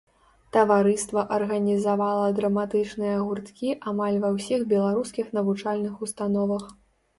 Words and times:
Таварыства 0.55 1.23
арганізавала 1.35 2.31
драматычныя 2.39 3.19
гурткі 3.27 3.69
амаль 3.93 4.19
ва 4.25 4.33
ўсіх 4.39 4.67
беларускіх 4.75 5.33
навучальных 5.39 6.05
установах. 6.09 6.69